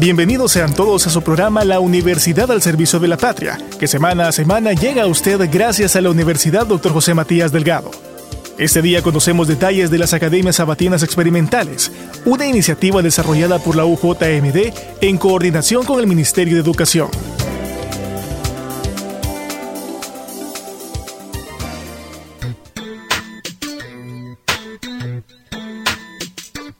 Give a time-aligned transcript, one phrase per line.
[0.00, 4.28] Bienvenidos sean todos a su programa La Universidad al Servicio de la Patria, que semana
[4.28, 6.92] a semana llega a usted gracias a la Universidad Dr.
[6.92, 7.90] José Matías Delgado.
[8.58, 11.90] Este día conocemos detalles de las Academias Sabatinas Experimentales,
[12.24, 17.08] una iniciativa desarrollada por la UJMD en coordinación con el Ministerio de Educación.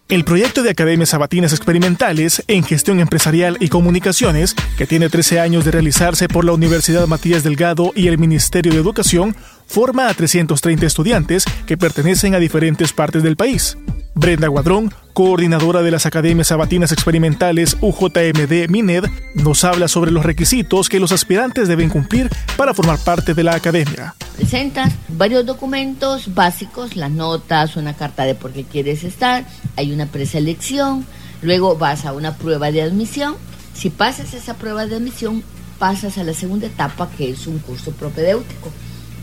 [0.09, 5.67] El proyecto de Academias Sabatinas Experimentales en Gestión Empresarial y Comunicaciones, que tiene 13 años
[5.67, 9.36] de realizarse por la Universidad Matías Delgado y el Ministerio de Educación,
[9.67, 13.77] forma a 330 estudiantes que pertenecen a diferentes partes del país.
[14.14, 20.89] Brenda Guadrón, coordinadora de las Academias Sabatinas Experimentales UJMD MINED, nos habla sobre los requisitos
[20.89, 24.14] que los aspirantes deben cumplir para formar parte de la academia.
[24.39, 30.06] Presentas varios documentos básicos, las notas, una carta de por qué quieres estar, hay una
[30.06, 31.05] preselección,
[31.42, 33.34] luego vas a una prueba de admisión.
[33.75, 35.42] Si pasas esa prueba de admisión,
[35.80, 38.70] pasas a la segunda etapa que es un curso propedéutico,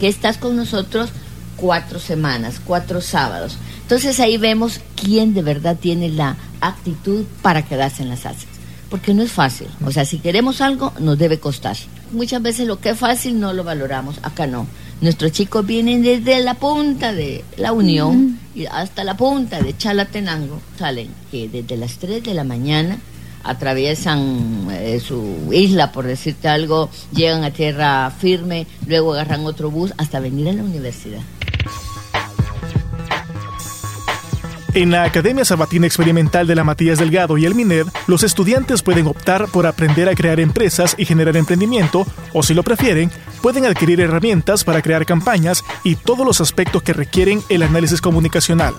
[0.02, 1.12] que estás con nosotros
[1.56, 3.58] cuatro semanas, cuatro sábados.
[3.84, 8.50] Entonces ahí vemos quién de verdad tiene la actitud para quedarse en las ASES.
[8.90, 9.70] Porque no es fácil.
[9.86, 11.78] O sea, si queremos algo, nos debe costar.
[12.12, 14.20] Muchas veces lo que es fácil no lo valoramos.
[14.22, 14.68] Acá no.
[15.02, 20.62] Nuestros chicos vienen desde la punta de la Unión y hasta la punta de Chalatenango.
[20.80, 22.98] Salen que desde las 3 de la mañana
[23.44, 29.94] atraviesan eh, su isla, por decirte algo, llegan a tierra firme, luego agarran otro bus
[29.98, 31.22] hasta venir a la universidad.
[34.76, 39.08] En la Academia Sabatina Experimental de la Matías Delgado y el MINED, los estudiantes pueden
[39.08, 43.10] optar por aprender a crear empresas y generar emprendimiento, o si lo prefieren,
[43.42, 48.74] pueden adquirir herramientas para crear campañas y todos los aspectos que requieren el análisis comunicacional.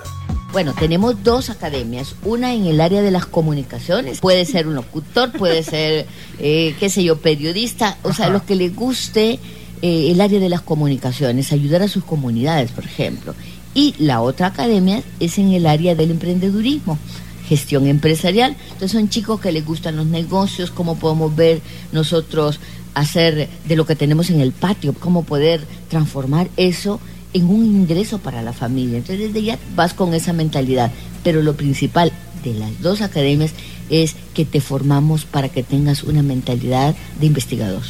[0.52, 5.32] Bueno, tenemos dos academias, una en el área de las comunicaciones, puede ser un locutor,
[5.32, 6.06] puede ser,
[6.38, 9.40] eh, qué sé yo, periodista, o sea, lo que le guste
[9.80, 13.34] eh, el área de las comunicaciones, ayudar a sus comunidades, por ejemplo.
[13.76, 16.98] Y la otra academia es en el área del emprendedurismo,
[17.46, 18.56] gestión empresarial.
[18.68, 21.60] Entonces son chicos que les gustan los negocios, cómo podemos ver
[21.92, 22.58] nosotros
[22.94, 27.00] hacer de lo que tenemos en el patio, cómo poder transformar eso
[27.34, 28.96] en un ingreso para la familia.
[28.96, 30.90] Entonces desde ya vas con esa mentalidad.
[31.22, 32.12] Pero lo principal
[32.44, 33.52] de las dos academias
[33.90, 37.82] es que te formamos para que tengas una mentalidad de investigador.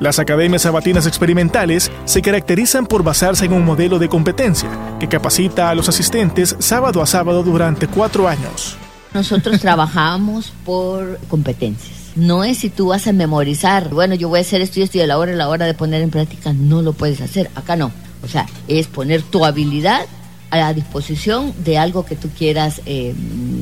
[0.00, 4.68] Las academias sabatinas experimentales se caracterizan por basarse en un modelo de competencia
[4.98, 8.76] que capacita a los asistentes sábado a sábado durante cuatro años.
[9.12, 11.94] Nosotros trabajamos por competencias.
[12.16, 14.98] No es si tú vas a memorizar, bueno, yo voy a hacer esto y esto
[14.98, 17.50] y a la hora, a la hora de poner en práctica no lo puedes hacer.
[17.54, 17.92] Acá no.
[18.22, 20.06] O sea, es poner tu habilidad
[20.50, 23.14] a la disposición de algo que tú quieras eh,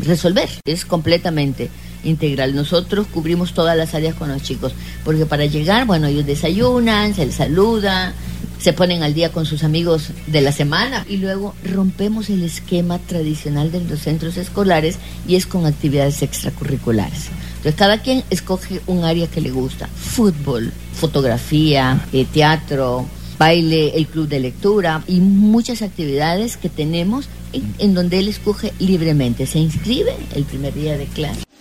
[0.04, 0.48] resolver.
[0.65, 1.71] Es completamente
[2.04, 2.54] integral.
[2.54, 4.72] Nosotros cubrimos todas las áreas con los chicos,
[5.04, 8.14] porque para llegar, bueno, ellos desayunan, se les saluda,
[8.62, 13.00] se ponen al día con sus amigos de la semana y luego rompemos el esquema
[13.00, 17.26] tradicional de los centros escolares y es con actividades extracurriculares.
[17.56, 24.06] Entonces cada quien escoge un área que le gusta, fútbol, fotografía, eh, teatro, baile, el
[24.06, 29.46] club de lectura y muchas actividades que tenemos en, en donde él escoge libremente.
[29.46, 31.51] Se inscribe el primer día de clase.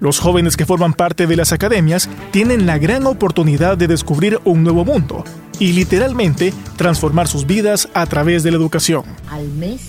[0.00, 4.62] Los jóvenes que forman parte de las academias tienen la gran oportunidad de descubrir un
[4.62, 5.24] nuevo mundo
[5.58, 9.04] y literalmente transformar sus vidas a través de la educación.
[9.30, 9.80] Al mes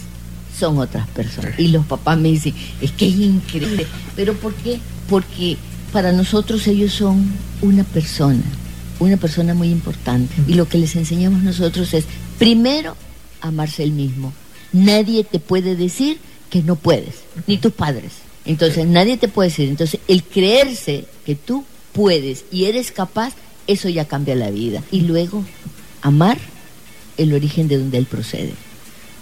[0.58, 1.60] son otras personas.
[1.60, 3.86] Y los papás me dicen, es que es increíble.
[4.16, 4.80] ¿Pero por qué?
[5.10, 5.58] Porque
[5.92, 7.30] para nosotros ellos son
[7.62, 8.44] una persona,
[9.00, 10.34] una persona muy importante.
[10.48, 12.06] Y lo que les enseñamos nosotros es,
[12.40, 12.96] primero,
[13.42, 14.34] amarse el mismo.
[14.72, 16.20] Nadie te puede decir
[16.50, 18.27] que no puedes, ni tus padres.
[18.48, 19.70] Entonces nadie te puede decir.
[19.70, 23.34] Entonces el creerse que tú puedes y eres capaz,
[23.68, 24.82] eso ya cambia la vida.
[24.92, 25.44] Y luego
[26.02, 26.38] amar
[27.18, 28.54] el origen de donde él procede.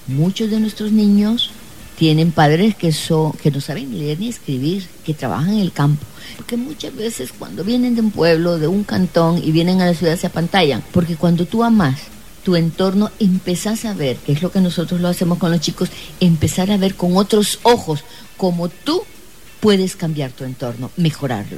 [0.08, 1.52] Muchos de nuestros niños
[1.98, 6.06] tienen padres que son que no saben leer ni escribir, que trabajan en el campo,
[6.36, 9.94] porque muchas veces cuando vienen de un pueblo, de un cantón y vienen a la
[9.94, 12.00] ciudad se apantallan, porque cuando tú amas
[12.44, 15.90] tu entorno, empezás a ver, que es lo que nosotros lo hacemos con los chicos,
[16.20, 18.04] empezar a ver con otros ojos
[18.38, 19.02] cómo tú
[19.66, 21.58] puedes cambiar tu entorno, mejorarlo.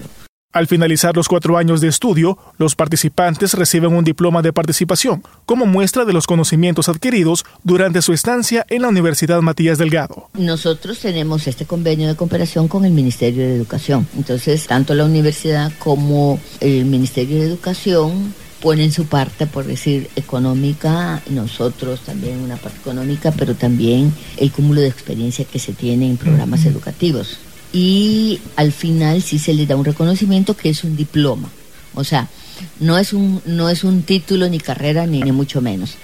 [0.53, 5.65] Al finalizar los cuatro años de estudio, los participantes reciben un diploma de participación como
[5.65, 10.29] muestra de los conocimientos adquiridos durante su estancia en la Universidad Matías Delgado.
[10.35, 14.07] Nosotros tenemos este convenio de cooperación con el Ministerio de Educación.
[14.15, 21.21] Entonces, tanto la universidad como el Ministerio de Educación ponen su parte, por decir, económica,
[21.29, 26.15] nosotros también una parte económica, pero también el cúmulo de experiencia que se tiene en
[26.15, 27.39] programas educativos
[27.73, 31.49] y al final sí se le da un reconocimiento que es un diploma.
[31.93, 32.27] O sea,
[32.79, 35.97] no es un, no es un título ni carrera ni, ni mucho menos.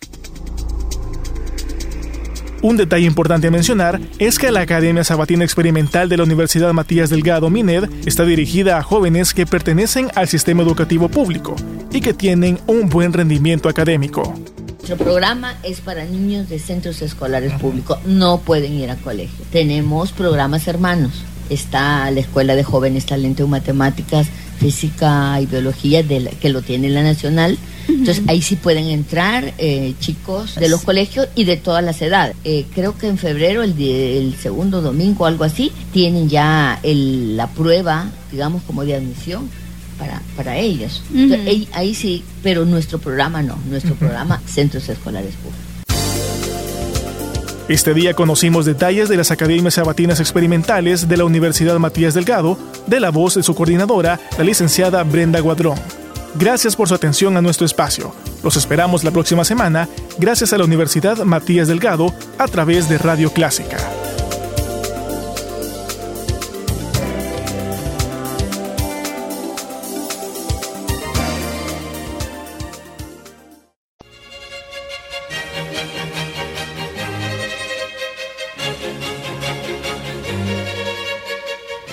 [2.61, 7.09] Un detalle importante a mencionar es que la Academia Sabatina Experimental de la Universidad Matías
[7.09, 11.57] Delgado Mined está dirigida a jóvenes que pertenecen al sistema educativo público
[11.91, 14.33] y que tienen un buen rendimiento académico.
[14.77, 19.45] Nuestro programa es para niños de centros escolares públicos, no pueden ir a colegio.
[19.51, 21.11] Tenemos programas hermanos
[21.53, 24.27] está la Escuela de Jóvenes Talento en Matemáticas,
[24.59, 27.57] Física y Biología, de que lo tiene la Nacional.
[27.87, 32.35] Entonces ahí sí pueden entrar eh, chicos de los colegios y de todas las edades.
[32.43, 37.47] Eh, creo que en febrero, el, el segundo domingo, algo así, tienen ya el, la
[37.47, 39.49] prueba, digamos, como de admisión
[39.97, 41.03] para, para ellos.
[41.13, 45.72] ahí, ahí, sí, pero nuestro programa no, nuestro programa Centros Escolares Públicos.
[47.69, 52.57] Este día conocimos detalles de las academias sabatinas experimentales de la Universidad Matías Delgado,
[52.87, 55.79] de la voz de su coordinadora, la licenciada Brenda Guadrón.
[56.35, 58.13] Gracias por su atención a nuestro espacio.
[58.43, 59.87] Los esperamos la próxima semana,
[60.17, 63.77] gracias a la Universidad Matías Delgado, a través de Radio Clásica.